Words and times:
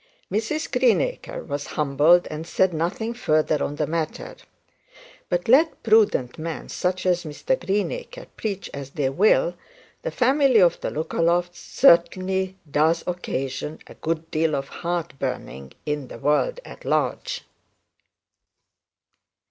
Mrs 0.31 0.71
Greenacre 0.71 1.43
was 1.43 1.67
humbled, 1.77 2.27
and 2.31 2.47
said 2.47 2.73
nothing 2.73 3.13
further 3.13 3.63
on 3.63 3.75
the 3.75 3.85
matter. 3.85 4.35
But 5.29 5.47
let 5.47 5.83
prudent 5.83 6.39
men, 6.39 6.69
such 6.69 7.05
as 7.05 7.23
Mr 7.23 7.53
Greenacre, 7.55 8.25
preach 8.35 8.67
as 8.73 8.89
they 8.89 9.09
will, 9.11 9.53
the 10.01 10.09
family 10.09 10.59
of 10.59 10.81
the 10.81 10.89
Lookalofts 10.89 11.59
certainly 11.59 12.57
does 12.71 13.03
occasion 13.05 13.77
a 13.85 13.93
good 13.93 14.31
deal 14.31 14.55
of 14.55 14.69
heart 14.69 15.19
burning 15.19 15.71
in 15.85 16.07
the 16.07 16.17
world 16.17 16.59
at 16.65 16.83
large. 16.83 17.43